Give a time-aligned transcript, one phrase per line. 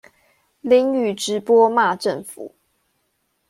[0.61, 2.55] 淋雨直播罵政府